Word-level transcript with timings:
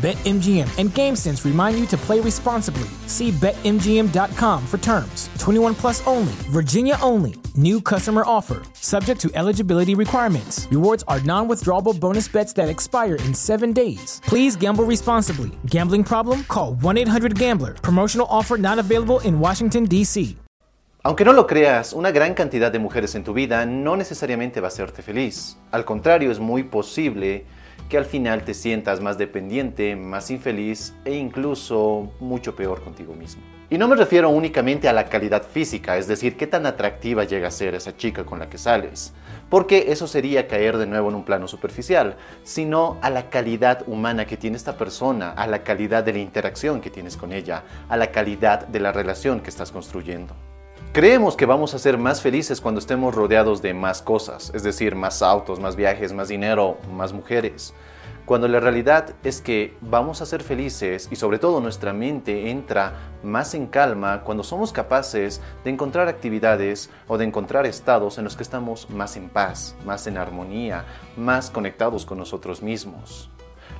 BetMGM 0.00 0.78
and 0.78 0.88
GameSense 0.88 1.44
remind 1.44 1.78
you 1.78 1.84
to 1.88 1.96
play 1.98 2.20
responsibly. 2.20 2.88
See 3.06 3.32
BetMGM.com 3.32 4.66
for 4.66 4.78
terms. 4.78 5.28
21 5.38 5.74
plus 5.74 6.06
only, 6.06 6.32
Virginia 6.48 6.96
only. 7.02 7.34
New 7.54 7.82
customer 7.82 8.22
offer, 8.24 8.62
subject 8.72 9.20
to 9.20 9.30
eligibility 9.34 9.94
requirements. 9.94 10.66
Rewards 10.70 11.04
are 11.06 11.20
non 11.20 11.48
withdrawable 11.48 11.92
bonus 11.92 12.28
bets 12.28 12.54
that 12.54 12.70
expire 12.70 13.16
in 13.16 13.34
seven 13.34 13.74
days. 13.74 14.22
Please 14.24 14.56
gamble 14.56 14.84
responsibly. 14.84 15.50
Gambling 15.66 16.04
problem? 16.04 16.44
Call 16.44 16.76
1 16.76 16.96
800 16.96 17.38
Gambler. 17.38 17.74
Promotional 17.74 18.26
offer 18.30 18.56
not 18.56 18.78
available 18.78 19.20
in 19.20 19.38
Washington, 19.38 19.84
D.C. 19.84 20.34
Aunque 21.02 21.26
no 21.26 21.32
lo 21.32 21.46
creas, 21.46 21.92
una 21.92 22.10
gran 22.10 22.32
cantidad 22.34 22.72
de 22.72 22.78
mujeres 22.78 23.14
en 23.14 23.24
tu 23.24 23.34
vida 23.34 23.66
no 23.66 23.96
necesariamente 23.96 24.60
va 24.60 24.68
a 24.68 24.68
hacerte 24.68 25.02
feliz. 25.02 25.58
Al 25.72 25.84
contrario, 25.84 26.30
es 26.30 26.38
muy 26.38 26.62
posible 26.62 27.44
que 27.90 27.98
al 27.98 28.06
final 28.06 28.44
te 28.44 28.54
sientas 28.54 29.00
más 29.00 29.18
dependiente, 29.18 29.96
más 29.96 30.30
infeliz 30.30 30.94
e 31.04 31.16
incluso 31.16 32.12
mucho 32.20 32.54
peor 32.54 32.82
contigo 32.82 33.14
mismo. 33.14 33.42
Y 33.68 33.78
no 33.78 33.88
me 33.88 33.96
refiero 33.96 34.30
únicamente 34.30 34.88
a 34.88 34.92
la 34.92 35.06
calidad 35.06 35.42
física, 35.42 35.96
es 35.96 36.06
decir, 36.06 36.36
qué 36.36 36.46
tan 36.46 36.66
atractiva 36.66 37.24
llega 37.24 37.48
a 37.48 37.52
ser 37.52 37.74
esa 37.74 37.96
chica 37.96 38.24
con 38.24 38.38
la 38.38 38.48
que 38.48 38.58
sales, 38.58 39.12
porque 39.48 39.86
eso 39.88 40.06
sería 40.06 40.46
caer 40.46 40.76
de 40.76 40.86
nuevo 40.86 41.08
en 41.08 41.16
un 41.16 41.24
plano 41.24 41.48
superficial, 41.48 42.16
sino 42.44 42.96
a 43.02 43.10
la 43.10 43.28
calidad 43.28 43.82
humana 43.86 44.24
que 44.24 44.36
tiene 44.36 44.56
esta 44.56 44.78
persona, 44.78 45.30
a 45.30 45.48
la 45.48 45.64
calidad 45.64 46.04
de 46.04 46.12
la 46.12 46.18
interacción 46.20 46.80
que 46.80 46.90
tienes 46.90 47.16
con 47.16 47.32
ella, 47.32 47.64
a 47.88 47.96
la 47.96 48.12
calidad 48.12 48.68
de 48.68 48.80
la 48.80 48.92
relación 48.92 49.40
que 49.40 49.50
estás 49.50 49.72
construyendo. 49.72 50.34
Creemos 50.92 51.36
que 51.36 51.46
vamos 51.46 51.72
a 51.72 51.78
ser 51.78 51.98
más 51.98 52.20
felices 52.20 52.60
cuando 52.60 52.80
estemos 52.80 53.14
rodeados 53.14 53.62
de 53.62 53.74
más 53.74 54.02
cosas, 54.02 54.50
es 54.56 54.64
decir, 54.64 54.96
más 54.96 55.22
autos, 55.22 55.60
más 55.60 55.76
viajes, 55.76 56.12
más 56.12 56.26
dinero, 56.26 56.78
más 56.92 57.12
mujeres. 57.12 57.74
Cuando 58.26 58.48
la 58.48 58.58
realidad 58.58 59.14
es 59.22 59.40
que 59.40 59.76
vamos 59.80 60.20
a 60.20 60.26
ser 60.26 60.42
felices 60.42 61.06
y 61.08 61.14
sobre 61.14 61.38
todo 61.38 61.60
nuestra 61.60 61.92
mente 61.92 62.50
entra 62.50 62.94
más 63.22 63.54
en 63.54 63.68
calma 63.68 64.22
cuando 64.24 64.42
somos 64.42 64.72
capaces 64.72 65.40
de 65.62 65.70
encontrar 65.70 66.08
actividades 66.08 66.90
o 67.06 67.18
de 67.18 67.24
encontrar 67.24 67.66
estados 67.66 68.18
en 68.18 68.24
los 68.24 68.34
que 68.34 68.42
estamos 68.42 68.90
más 68.90 69.16
en 69.16 69.28
paz, 69.28 69.76
más 69.84 70.08
en 70.08 70.18
armonía, 70.18 70.86
más 71.16 71.50
conectados 71.50 72.04
con 72.04 72.18
nosotros 72.18 72.62
mismos. 72.62 73.30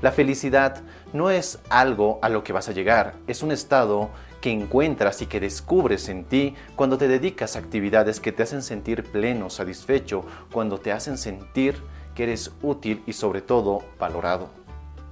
La 0.03 0.13
felicidad 0.13 0.81
no 1.13 1.29
es 1.29 1.59
algo 1.69 2.19
a 2.23 2.31
lo 2.31 2.43
que 2.43 2.55
vas 2.55 2.71
a 2.71 2.73
llegar, 2.73 3.17
es 3.27 3.43
un 3.43 3.53
estado 3.53 4.09
que 4.41 4.51
encuentras 4.51 5.21
y 5.21 5.27
que 5.27 5.41
descubres 5.41 6.09
en 6.09 6.25
ti 6.25 6.55
cuando 6.75 6.97
te 6.97 7.07
dedicas 7.07 7.55
a 7.55 7.59
actividades 7.59 8.19
que 8.19 8.33
te 8.33 8.43
hacen 8.43 8.63
sentir 8.63 9.05
pleno, 9.05 9.51
satisfecho, 9.51 10.25
cuando 10.51 10.79
te 10.79 10.93
hacen 10.93 11.19
sentir 11.19 11.77
que 12.15 12.23
eres 12.23 12.51
útil 12.63 13.03
y 13.07 13.13
sobre 13.13 13.43
todo 13.43 13.83
valorado. 13.99 14.49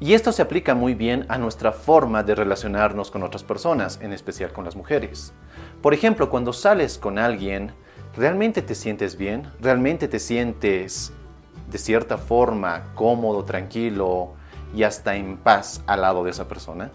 Y 0.00 0.15
esto 0.15 0.32
se 0.32 0.41
aplica 0.41 0.75
muy 0.75 0.94
bien 0.94 1.27
a 1.28 1.37
nuestra 1.37 1.72
forma 1.72 2.22
de 2.22 2.34
relacionarnos 2.34 3.10
con 3.10 3.22
otras 3.22 3.43
personas, 3.43 3.98
en 4.00 4.15
especial 4.15 4.53
con 4.53 4.65
las 4.65 4.77
mujeres. 4.77 5.34
Por 5.82 5.93
ejemplo, 5.93 6.31
cuando 6.31 6.54
sales 6.54 6.97
con 6.97 7.19
alguien, 7.19 7.72
¿realmente 8.16 8.62
te 8.62 8.75
sientes 8.75 9.19
bien? 9.19 9.50
¿Realmente 9.60 10.09
te 10.09 10.19
sientes 10.19 11.12
de 11.69 11.78
cierta 11.78 12.16
forma 12.16 12.94
cómodo, 12.94 13.44
tranquilo 13.44 14.38
y 14.74 14.82
hasta 14.82 15.16
en 15.16 15.36
paz 15.36 15.82
al 15.86 16.02
lado 16.02 16.24
de 16.24 16.30
esa 16.30 16.48
persona? 16.48 16.90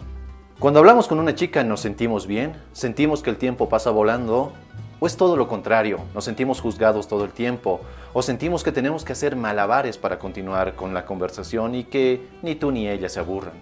Cuando 0.58 0.80
hablamos 0.80 1.08
con 1.08 1.18
una 1.18 1.34
chica 1.34 1.64
nos 1.64 1.80
sentimos 1.80 2.26
bien, 2.26 2.54
sentimos 2.72 3.22
que 3.22 3.30
el 3.30 3.36
tiempo 3.36 3.68
pasa 3.68 3.90
volando, 3.90 4.52
o 5.00 5.06
es 5.06 5.16
todo 5.16 5.36
lo 5.36 5.48
contrario, 5.48 5.98
nos 6.14 6.24
sentimos 6.24 6.60
juzgados 6.60 7.08
todo 7.08 7.24
el 7.24 7.32
tiempo, 7.32 7.80
o 8.12 8.22
sentimos 8.22 8.62
que 8.62 8.72
tenemos 8.72 9.04
que 9.04 9.12
hacer 9.12 9.36
malabares 9.36 9.98
para 9.98 10.18
continuar 10.18 10.76
con 10.76 10.94
la 10.94 11.04
conversación 11.04 11.74
y 11.74 11.84
que 11.84 12.28
ni 12.42 12.54
tú 12.54 12.70
ni 12.70 12.88
ella 12.88 13.08
se 13.08 13.20
aburran. 13.20 13.54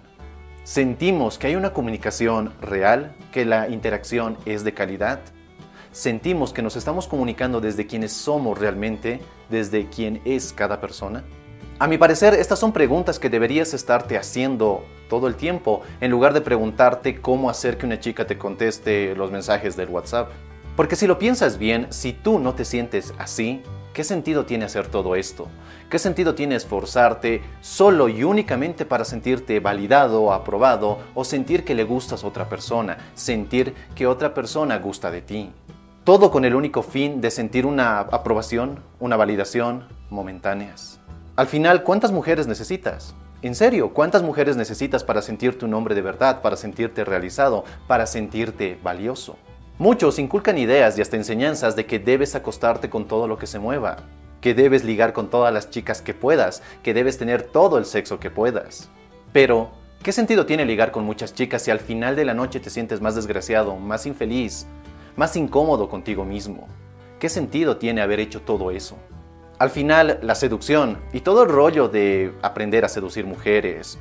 Sentimos 0.63 1.37
que 1.37 1.47
hay 1.47 1.55
una 1.55 1.73
comunicación 1.73 2.53
real, 2.61 3.15
que 3.33 3.43
la 3.43 3.67
interacción 3.67 4.37
es 4.45 4.63
de 4.63 4.73
calidad. 4.73 5.19
Sentimos 5.91 6.53
que 6.53 6.61
nos 6.61 6.77
estamos 6.77 7.07
comunicando 7.07 7.59
desde 7.59 7.85
quienes 7.87 8.13
somos 8.13 8.57
realmente, 8.57 9.19
desde 9.49 9.89
quién 9.89 10.21
es 10.23 10.53
cada 10.53 10.79
persona. 10.79 11.23
A 11.79 11.87
mi 11.87 11.97
parecer, 11.97 12.35
estas 12.35 12.59
son 12.59 12.71
preguntas 12.71 13.17
que 13.17 13.29
deberías 13.29 13.73
estarte 13.73 14.15
haciendo 14.15 14.85
todo 15.09 15.27
el 15.27 15.35
tiempo, 15.35 15.81
en 16.01 16.11
lugar 16.11 16.33
de 16.33 16.41
preguntarte 16.41 17.19
cómo 17.19 17.49
hacer 17.49 17.77
que 17.77 17.85
una 17.85 17.99
chica 17.99 18.27
te 18.27 18.37
conteste 18.37 19.15
los 19.15 19.31
mensajes 19.31 19.75
del 19.75 19.89
WhatsApp. 19.89 20.31
Porque 20.75 20.95
si 20.95 21.07
lo 21.07 21.17
piensas 21.19 21.57
bien, 21.57 21.87
si 21.89 22.13
tú 22.13 22.39
no 22.39 22.53
te 22.53 22.63
sientes 22.63 23.13
así, 23.17 23.63
¿qué 23.93 24.03
sentido 24.03 24.45
tiene 24.45 24.65
hacer 24.65 24.87
todo 24.87 25.15
esto? 25.15 25.47
¿Qué 25.89 25.99
sentido 25.99 26.35
tiene 26.35 26.55
esforzarte 26.55 27.41
solo 27.61 28.07
y 28.07 28.23
únicamente 28.23 28.85
para 28.85 29.03
sentirte 29.03 29.59
validado 29.59 30.31
aprobado 30.31 30.99
o 31.15 31.23
sentir 31.23 31.65
que 31.65 31.75
le 31.75 31.83
gustas 31.83 32.23
a 32.23 32.27
otra 32.27 32.49
persona, 32.49 32.97
sentir 33.15 33.73
que 33.95 34.07
otra 34.07 34.33
persona 34.33 34.77
gusta 34.77 35.11
de 35.11 35.21
ti? 35.21 35.51
Todo 36.03 36.31
con 36.31 36.45
el 36.45 36.55
único 36.55 36.81
fin 36.81 37.19
de 37.19 37.31
sentir 37.31 37.65
una 37.65 37.99
aprobación, 37.99 38.79
una 38.99 39.15
validación 39.15 39.87
momentáneas. 40.09 41.02
Al 41.35 41.47
final, 41.47 41.81
¿cuántas 41.81 42.11
mujeres 42.11 42.45
necesitas? 42.45 43.15
En 43.41 43.55
serio, 43.55 43.91
¿cuántas 43.91 44.21
mujeres 44.21 44.55
necesitas 44.55 45.03
para 45.03 45.23
sentirte 45.23 45.65
un 45.65 45.73
hombre 45.73 45.95
de 45.95 46.03
verdad, 46.03 46.43
para 46.43 46.55
sentirte 46.55 47.03
realizado, 47.03 47.63
para 47.87 48.05
sentirte 48.05 48.77
valioso? 48.83 49.35
Muchos 49.79 50.19
inculcan 50.19 50.59
ideas 50.59 50.95
y 50.95 51.01
hasta 51.01 51.17
enseñanzas 51.17 51.75
de 51.75 51.87
que 51.87 51.97
debes 51.97 52.35
acostarte 52.35 52.91
con 52.91 53.07
todo 53.07 53.27
lo 53.27 53.39
que 53.39 53.47
se 53.47 53.57
mueva, 53.57 53.97
que 54.41 54.53
debes 54.53 54.83
ligar 54.83 55.11
con 55.11 55.31
todas 55.31 55.51
las 55.51 55.71
chicas 55.71 56.03
que 56.03 56.13
puedas, 56.13 56.61
que 56.83 56.93
debes 56.93 57.17
tener 57.17 57.41
todo 57.41 57.79
el 57.79 57.85
sexo 57.85 58.19
que 58.19 58.29
puedas. 58.29 58.91
Pero, 59.31 59.71
¿qué 60.03 60.11
sentido 60.11 60.45
tiene 60.45 60.65
ligar 60.65 60.91
con 60.91 61.03
muchas 61.03 61.33
chicas 61.33 61.63
si 61.63 61.71
al 61.71 61.79
final 61.79 62.15
de 62.15 62.25
la 62.25 62.35
noche 62.35 62.59
te 62.59 62.69
sientes 62.69 63.01
más 63.01 63.15
desgraciado, 63.15 63.75
más 63.77 64.05
infeliz, 64.05 64.67
más 65.15 65.35
incómodo 65.35 65.89
contigo 65.89 66.25
mismo? 66.25 66.67
¿Qué 67.17 67.27
sentido 67.27 67.77
tiene 67.77 68.03
haber 68.03 68.19
hecho 68.19 68.39
todo 68.43 68.69
eso? 68.69 68.97
Al 69.59 69.69
final, 69.69 70.19
la 70.21 70.35
seducción 70.35 70.97
y 71.13 71.21
todo 71.21 71.43
el 71.43 71.49
rollo 71.49 71.87
de 71.87 72.33
aprender 72.41 72.85
a 72.85 72.89
seducir 72.89 73.25
mujeres 73.25 73.99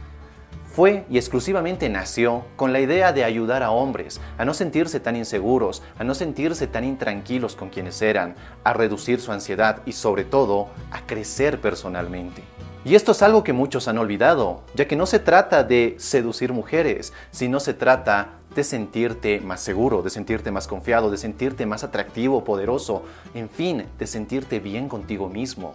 fue 0.72 1.04
y 1.10 1.18
exclusivamente 1.18 1.90
nació 1.90 2.46
con 2.56 2.72
la 2.72 2.80
idea 2.80 3.12
de 3.12 3.24
ayudar 3.24 3.62
a 3.62 3.70
hombres 3.70 4.20
a 4.38 4.46
no 4.46 4.54
sentirse 4.54 5.00
tan 5.00 5.16
inseguros, 5.16 5.82
a 5.98 6.04
no 6.04 6.14
sentirse 6.14 6.66
tan 6.66 6.84
intranquilos 6.84 7.54
con 7.54 7.68
quienes 7.68 8.00
eran, 8.00 8.34
a 8.64 8.72
reducir 8.72 9.20
su 9.20 9.32
ansiedad 9.32 9.82
y 9.84 9.92
sobre 9.92 10.24
todo 10.24 10.68
a 10.90 11.06
crecer 11.06 11.60
personalmente. 11.60 12.42
Y 12.84 12.94
esto 12.94 13.12
es 13.12 13.22
algo 13.22 13.44
que 13.44 13.52
muchos 13.52 13.86
han 13.86 13.98
olvidado, 13.98 14.62
ya 14.74 14.88
que 14.88 14.96
no 14.96 15.06
se 15.06 15.18
trata 15.18 15.62
de 15.62 15.94
seducir 15.98 16.52
mujeres, 16.52 17.12
sino 17.30 17.60
se 17.60 17.74
trata 17.74 18.38
de 18.54 18.64
sentirte 18.64 19.40
más 19.40 19.60
seguro, 19.60 20.02
de 20.02 20.10
sentirte 20.10 20.50
más 20.50 20.68
confiado, 20.68 21.10
de 21.10 21.18
sentirte 21.18 21.66
más 21.66 21.84
atractivo, 21.84 22.44
poderoso, 22.44 23.02
en 23.34 23.48
fin, 23.48 23.84
de 23.98 24.06
sentirte 24.06 24.60
bien 24.60 24.88
contigo 24.88 25.28
mismo. 25.28 25.74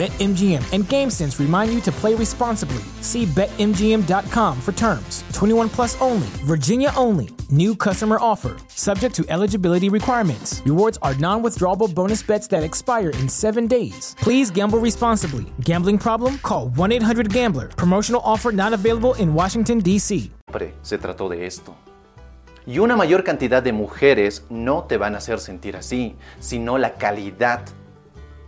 BetMGM 0.00 0.62
and 0.72 0.82
GameSense 0.84 1.38
remind 1.38 1.74
you 1.74 1.82
to 1.82 1.92
play 1.92 2.14
responsibly. 2.14 2.82
See 3.02 3.26
BetMGM.com 3.26 4.58
for 4.62 4.72
terms. 4.72 5.24
21 5.34 5.68
plus 5.68 6.00
only, 6.00 6.26
Virginia 6.42 6.90
only. 6.96 7.28
New 7.50 7.76
customer 7.76 8.16
offer, 8.18 8.56
subject 8.68 9.14
to 9.16 9.26
eligibility 9.28 9.90
requirements. 9.90 10.62
Rewards 10.64 10.98
are 11.02 11.14
non 11.16 11.42
withdrawable 11.42 11.94
bonus 11.94 12.22
bets 12.22 12.48
that 12.48 12.62
expire 12.62 13.10
in 13.10 13.28
seven 13.28 13.66
days. 13.66 14.16
Please 14.20 14.50
gamble 14.50 14.78
responsibly. 14.78 15.44
Gambling 15.60 15.98
problem? 15.98 16.38
Call 16.38 16.70
1 16.70 16.92
800 16.92 17.30
Gambler. 17.30 17.68
Promotional 17.68 18.22
offer 18.24 18.52
not 18.52 18.72
available 18.72 19.12
in 19.16 19.34
Washington, 19.34 19.80
D.C. 19.80 20.30
Se 20.80 20.96
trató 20.96 21.28
de 21.28 21.44
esto. 21.44 21.76
Y 22.66 22.78
una 22.78 22.96
mayor 22.96 23.22
cantidad 23.22 23.62
de 23.62 23.72
mujeres 23.72 24.44
no 24.48 24.84
te 24.84 24.96
van 24.96 25.14
a 25.14 25.18
hacer 25.18 25.40
sentir 25.40 25.76
así, 25.76 26.16
sino 26.38 26.78
la 26.78 26.94
calidad 26.94 27.60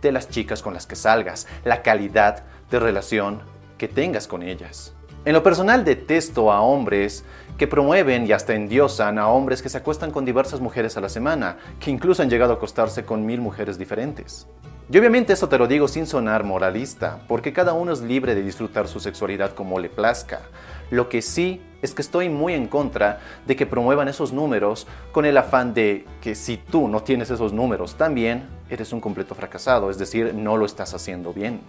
de 0.07 0.13
las 0.13 0.29
chicas 0.29 0.61
con 0.61 0.73
las 0.73 0.85
que 0.85 0.95
salgas, 0.95 1.47
la 1.63 1.81
calidad 1.81 2.43
de 2.69 2.79
relación 2.79 3.41
que 3.77 3.87
tengas 3.87 4.27
con 4.27 4.43
ellas. 4.43 4.93
En 5.25 5.33
lo 5.33 5.41
personal 5.41 5.85
detesto 5.85 6.51
a 6.51 6.61
hombres 6.61 7.23
que 7.57 7.67
promueven 7.67 8.27
y 8.27 8.33
hasta 8.33 8.53
endiosan 8.53 9.17
a 9.17 9.29
hombres 9.29 9.61
que 9.61 9.69
se 9.69 9.77
acuestan 9.77 10.11
con 10.11 10.25
diversas 10.25 10.59
mujeres 10.59 10.97
a 10.97 11.01
la 11.01 11.07
semana, 11.07 11.57
que 11.79 11.91
incluso 11.91 12.21
han 12.21 12.29
llegado 12.29 12.53
a 12.53 12.55
acostarse 12.57 13.05
con 13.05 13.25
mil 13.25 13.39
mujeres 13.39 13.77
diferentes. 13.77 14.47
Y 14.91 14.97
obviamente 14.97 15.31
eso 15.31 15.47
te 15.47 15.57
lo 15.57 15.67
digo 15.67 15.87
sin 15.87 16.05
sonar 16.05 16.43
moralista, 16.43 17.19
porque 17.29 17.53
cada 17.53 17.73
uno 17.73 17.93
es 17.93 18.01
libre 18.01 18.35
de 18.35 18.43
disfrutar 18.43 18.89
su 18.89 18.99
sexualidad 18.99 19.53
como 19.53 19.79
le 19.79 19.89
plazca. 19.89 20.41
Lo 20.93 21.09
que 21.09 21.23
sí 21.23 21.59
es 21.81 21.95
que 21.95 22.03
estoy 22.03 22.29
muy 22.29 22.53
en 22.53 22.67
contra 22.67 23.19
de 23.47 23.55
que 23.55 23.65
promuevan 23.65 24.09
esos 24.09 24.31
números 24.31 24.85
con 25.11 25.25
el 25.25 25.35
afán 25.37 25.73
de 25.73 26.05
que 26.21 26.35
si 26.35 26.57
tú 26.57 26.87
no 26.87 27.01
tienes 27.01 27.31
esos 27.31 27.51
números 27.51 27.95
también, 27.95 28.45
eres 28.69 28.93
un 28.93 29.01
completo 29.01 29.33
fracasado, 29.33 29.89
es 29.89 29.97
decir, 29.97 30.35
no 30.35 30.55
lo 30.55 30.67
estás 30.67 30.93
haciendo 30.93 31.33
bien. 31.33 31.61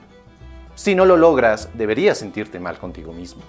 Si 0.74 0.94
no 0.94 1.06
lo 1.06 1.16
logras, 1.16 1.70
deberías 1.72 2.18
sentirte 2.18 2.60
mal 2.60 2.76
contigo 2.76 3.14
mismo. 3.14 3.40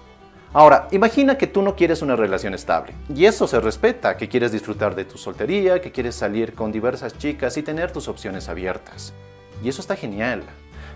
Ahora, 0.54 0.88
imagina 0.92 1.38
que 1.38 1.48
tú 1.48 1.62
no 1.62 1.76
quieres 1.76 2.02
una 2.02 2.16
relación 2.16 2.54
estable. 2.54 2.94
Y 3.14 3.26
eso 3.26 3.46
se 3.46 3.60
respeta, 3.60 4.16
que 4.16 4.30
quieres 4.30 4.54
disfrutar 4.54 4.96
de 4.96 5.04
tu 5.04 5.18
soltería, 5.18 5.82
que 5.82 5.92
quieres 5.92 6.16
salir 6.16 6.54
con 6.54 6.72
diversas 6.72 7.18
chicas 7.18 7.58
y 7.58 7.64
tener 7.64 7.92
tus 7.92 8.08
opciones 8.08 8.48
abiertas. 8.48 9.14
Y 9.62 9.68
eso 9.68 9.82
está 9.82 9.98
genial. 9.98 10.44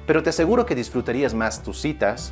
Pero 0.08 0.24
te 0.24 0.30
aseguro 0.30 0.66
que 0.66 0.74
disfrutarías 0.74 1.34
más 1.34 1.64
tus 1.64 1.82
citas 1.82 2.32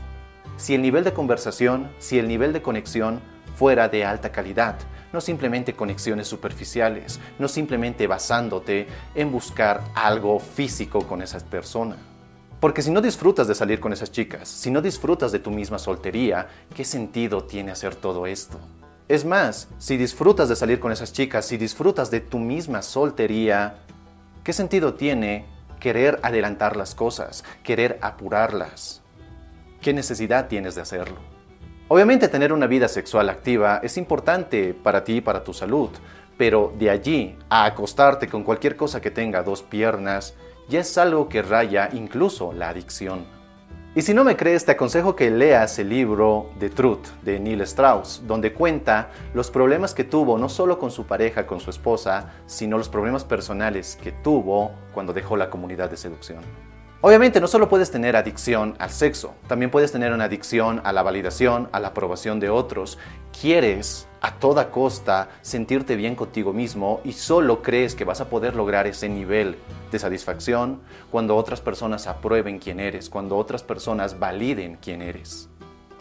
si 0.58 0.76
el 0.76 0.82
nivel 0.82 1.04
de 1.04 1.14
conversación, 1.14 1.90
si 2.00 2.20
el 2.20 2.28
nivel 2.28 2.52
de 2.52 2.62
conexión 2.62 3.22
fuera 3.56 3.88
de 3.90 4.04
alta 4.06 4.32
calidad, 4.32 4.76
no 5.14 5.22
simplemente 5.22 5.74
conexiones 5.74 6.28
superficiales, 6.28 7.20
no 7.40 7.48
simplemente 7.48 8.08
basándote 8.08 8.88
en 9.16 9.32
buscar 9.32 9.82
algo 9.96 10.40
físico 10.40 11.08
con 11.08 11.22
esa 11.22 11.40
persona. 11.40 11.96
Porque 12.60 12.82
si 12.82 12.92
no 12.92 13.02
disfrutas 13.02 13.48
de 13.48 13.56
salir 13.56 13.80
con 13.80 13.94
esas 13.94 14.12
chicas, 14.12 14.48
si 14.48 14.72
no 14.72 14.82
disfrutas 14.82 15.32
de 15.32 15.40
tu 15.40 15.52
misma 15.52 15.78
soltería, 15.78 16.48
¿qué 16.76 16.84
sentido 16.84 17.44
tiene 17.44 17.72
hacer 17.72 17.96
todo 17.96 18.26
esto? 18.26 18.60
Es 19.08 19.26
más, 19.26 19.70
si 19.78 19.96
disfrutas 19.96 20.50
de 20.50 20.56
salir 20.56 20.80
con 20.80 20.92
esas 20.92 21.14
chicas, 21.14 21.46
si 21.46 21.58
disfrutas 21.58 22.12
de 22.12 22.20
tu 22.20 22.40
misma 22.40 22.82
soltería, 22.82 23.78
¿qué 24.44 24.54
sentido 24.54 24.96
tiene 24.96 25.46
querer 25.80 26.20
adelantar 26.24 26.76
las 26.76 26.96
cosas, 26.96 27.44
querer 27.64 28.00
apurarlas? 28.02 29.04
¿Qué 29.82 29.94
necesidad 29.94 30.48
tienes 30.48 30.76
de 30.76 30.82
hacerlo? 30.82 31.18
Obviamente 31.88 32.28
tener 32.28 32.52
una 32.52 32.68
vida 32.68 32.88
sexual 32.88 33.30
activa 33.30 33.80
es 33.84 33.98
importante 33.98 34.74
para 34.74 35.04
ti 35.04 35.18
y 35.18 35.22
para 35.22 35.44
tu 35.44 35.54
salud, 35.54 35.90
pero 36.38 36.74
de 36.78 36.90
allí 36.90 37.38
a 37.48 37.66
acostarte 37.66 38.28
con 38.28 38.44
cualquier 38.44 38.76
cosa 38.76 39.00
que 39.00 39.12
tenga 39.12 39.44
dos 39.44 39.62
piernas, 39.64 40.36
ya 40.68 40.80
es 40.80 40.98
algo 40.98 41.30
que 41.30 41.44
raya 41.44 41.90
incluso 41.94 42.52
la 42.54 42.70
adicción. 42.70 43.26
Y 43.96 44.02
si 44.02 44.14
no 44.14 44.24
me 44.24 44.36
crees, 44.36 44.66
te 44.66 44.74
aconsejo 44.74 45.16
que 45.16 45.32
leas 45.32 45.80
el 45.80 45.90
libro 45.90 46.50
The 46.60 46.70
Truth 46.70 47.08
de 47.24 47.40
Neil 47.40 47.62
Strauss, 47.62 48.24
donde 48.28 48.54
cuenta 48.54 49.10
los 49.34 49.50
problemas 49.50 49.94
que 49.94 50.04
tuvo 50.04 50.38
no 50.38 50.50
solo 50.50 50.78
con 50.78 50.92
su 50.92 51.06
pareja, 51.08 51.48
con 51.48 51.60
su 51.60 51.70
esposa, 51.70 52.34
sino 52.46 52.78
los 52.78 52.90
problemas 52.90 53.24
personales 53.24 53.96
que 53.96 54.12
tuvo 54.12 54.72
cuando 54.94 55.14
dejó 55.14 55.38
la 55.38 55.50
comunidad 55.50 55.90
de 55.90 55.98
seducción. 55.98 56.44
Obviamente 57.00 57.40
no 57.40 57.48
solo 57.48 57.70
puedes 57.70 57.92
tener 57.92 58.16
adicción 58.16 58.76
al 58.80 58.90
sexo, 58.90 59.36
también 59.48 59.70
puedes 59.70 59.92
tener 59.92 60.14
una 60.14 60.24
adicción 60.24 60.82
a 60.84 60.92
la 60.92 61.04
validación, 61.04 61.70
a 61.72 61.80
la 61.80 61.90
aprobación 61.90 62.40
de 62.40 62.50
otros. 62.50 62.98
Quieres 63.40 64.08
a 64.20 64.34
toda 64.40 64.72
costa 64.72 65.30
sentirte 65.44 65.96
bien 65.96 66.16
contigo 66.16 66.54
mismo 66.54 67.00
y 67.04 67.14
solo 67.14 67.62
crees 67.62 67.94
que 67.94 68.04
vas 68.04 68.20
a 68.20 68.30
poder 68.30 68.56
lograr 68.56 68.88
ese 68.88 69.10
nivel 69.10 69.58
de 69.92 70.00
satisfacción 70.00 70.82
cuando 71.12 71.36
otras 71.36 71.62
personas 71.62 72.08
aprueben 72.08 72.58
quién 72.58 72.80
eres, 72.80 73.12
cuando 73.12 73.38
otras 73.38 73.62
personas 73.62 74.18
validen 74.18 74.80
quién 74.82 75.04
eres. 75.04 75.50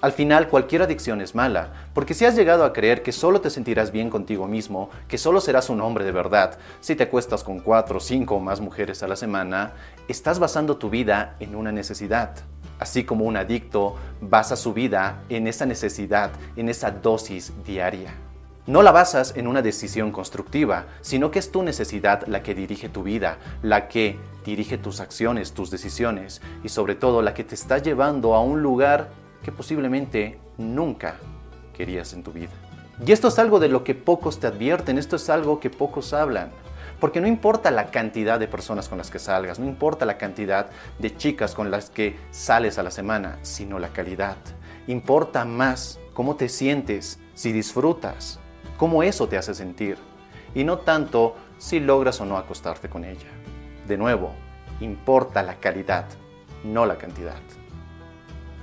Al 0.02 0.12
final, 0.12 0.48
cualquier 0.48 0.82
adicción 0.82 1.22
es 1.22 1.34
mala, 1.34 1.72
porque 1.94 2.12
si 2.12 2.26
has 2.26 2.36
llegado 2.36 2.64
a 2.64 2.74
creer 2.74 3.02
que 3.02 3.12
solo 3.12 3.40
te 3.40 3.48
sentirás 3.48 3.92
bien 3.92 4.10
contigo 4.10 4.46
mismo, 4.46 4.90
que 5.08 5.16
solo 5.16 5.40
serás 5.40 5.70
un 5.70 5.80
hombre 5.80 6.04
de 6.04 6.12
verdad, 6.12 6.58
si 6.80 6.94
te 6.96 7.04
acuestas 7.04 7.42
con 7.42 7.60
cuatro, 7.60 7.98
cinco 7.98 8.34
o 8.34 8.40
más 8.40 8.60
mujeres 8.60 9.02
a 9.02 9.08
la 9.08 9.16
semana, 9.16 9.72
estás 10.06 10.38
basando 10.38 10.76
tu 10.76 10.90
vida 10.90 11.36
en 11.40 11.54
una 11.54 11.72
necesidad. 11.72 12.36
Así 12.78 13.04
como 13.04 13.24
un 13.24 13.38
adicto 13.38 13.96
basa 14.20 14.54
su 14.54 14.74
vida 14.74 15.22
en 15.30 15.46
esa 15.46 15.64
necesidad, 15.64 16.30
en 16.56 16.68
esa 16.68 16.90
dosis 16.90 17.54
diaria. 17.64 18.12
No 18.66 18.82
la 18.82 18.92
basas 18.92 19.32
en 19.34 19.46
una 19.46 19.62
decisión 19.62 20.12
constructiva, 20.12 20.84
sino 21.00 21.30
que 21.30 21.38
es 21.38 21.50
tu 21.50 21.62
necesidad 21.62 22.26
la 22.26 22.42
que 22.42 22.54
dirige 22.54 22.90
tu 22.90 23.02
vida, 23.02 23.38
la 23.62 23.88
que 23.88 24.18
dirige 24.44 24.76
tus 24.76 25.00
acciones, 25.00 25.52
tus 25.52 25.70
decisiones 25.70 26.42
y 26.62 26.68
sobre 26.68 26.96
todo 26.96 27.22
la 27.22 27.32
que 27.32 27.44
te 27.44 27.54
está 27.54 27.78
llevando 27.78 28.34
a 28.34 28.42
un 28.42 28.62
lugar 28.62 29.08
que 29.46 29.52
posiblemente 29.52 30.40
nunca 30.58 31.18
querías 31.72 32.12
en 32.14 32.24
tu 32.24 32.32
vida. 32.32 32.50
Y 33.06 33.12
esto 33.12 33.28
es 33.28 33.38
algo 33.38 33.60
de 33.60 33.68
lo 33.68 33.84
que 33.84 33.94
pocos 33.94 34.40
te 34.40 34.48
advierten, 34.48 34.98
esto 34.98 35.14
es 35.14 35.30
algo 35.30 35.60
que 35.60 35.70
pocos 35.70 36.12
hablan. 36.12 36.50
Porque 36.98 37.20
no 37.20 37.28
importa 37.28 37.70
la 37.70 37.92
cantidad 37.92 38.40
de 38.40 38.48
personas 38.48 38.88
con 38.88 38.98
las 38.98 39.08
que 39.08 39.20
salgas, 39.20 39.60
no 39.60 39.66
importa 39.66 40.04
la 40.04 40.18
cantidad 40.18 40.70
de 40.98 41.16
chicas 41.16 41.54
con 41.54 41.70
las 41.70 41.90
que 41.90 42.18
sales 42.32 42.76
a 42.78 42.82
la 42.82 42.90
semana, 42.90 43.38
sino 43.42 43.78
la 43.78 43.90
calidad. 43.90 44.36
Importa 44.88 45.44
más 45.44 46.00
cómo 46.12 46.34
te 46.34 46.48
sientes, 46.48 47.20
si 47.34 47.52
disfrutas, 47.52 48.40
cómo 48.76 49.04
eso 49.04 49.28
te 49.28 49.38
hace 49.38 49.54
sentir. 49.54 49.96
Y 50.56 50.64
no 50.64 50.78
tanto 50.78 51.36
si 51.58 51.78
logras 51.78 52.20
o 52.20 52.24
no 52.24 52.36
acostarte 52.36 52.88
con 52.88 53.04
ella. 53.04 53.28
De 53.86 53.96
nuevo, 53.96 54.32
importa 54.80 55.44
la 55.44 55.54
calidad, 55.60 56.06
no 56.64 56.84
la 56.84 56.98
cantidad. 56.98 57.38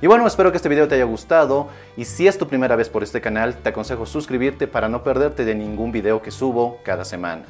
Y 0.04 0.08
bueno, 0.08 0.28
espero 0.28 0.52
que 0.52 0.58
este 0.58 0.68
video 0.68 0.90
te 0.90 0.96
haya 0.96 1.06
gustado 1.06 1.70
y 1.96 2.04
si 2.04 2.28
es 2.28 2.38
tu 2.38 2.46
primera 2.46 2.76
vez 2.76 2.90
por 2.90 3.04
este 3.04 3.22
canal, 3.22 3.56
te 3.56 3.70
aconsejo 3.70 4.06
suscribirte 4.06 4.68
para 4.68 4.90
no 4.90 5.02
perderte 5.02 5.46
de 5.46 5.56
ningún 5.56 5.94
video 5.94 6.22
que 6.22 6.30
subo 6.30 6.78
cada 6.84 7.06
semana. 7.06 7.46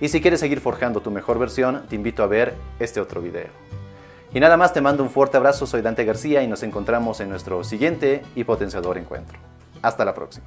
Y 0.00 0.06
si 0.06 0.20
quieres 0.20 0.38
seguir 0.38 0.60
forjando 0.60 1.00
tu 1.00 1.10
mejor 1.10 1.40
versión, 1.40 1.84
te 1.88 1.96
invito 1.96 2.22
a 2.22 2.28
ver 2.28 2.54
este 2.78 3.00
otro 3.00 3.20
video. 3.20 3.48
Y 4.32 4.38
nada 4.38 4.56
más, 4.56 4.72
te 4.72 4.80
mando 4.80 5.02
un 5.02 5.10
fuerte 5.10 5.36
abrazo, 5.36 5.66
soy 5.66 5.82
Dante 5.82 6.04
García 6.04 6.44
y 6.44 6.46
nos 6.46 6.62
encontramos 6.62 7.18
en 7.18 7.28
nuestro 7.28 7.64
siguiente 7.64 8.22
y 8.36 8.44
potenciador 8.44 8.98
encuentro. 8.98 9.40
Hasta 9.82 10.04
la 10.04 10.14
próxima. 10.14 10.46